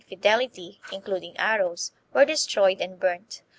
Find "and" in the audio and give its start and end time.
2.81-2.99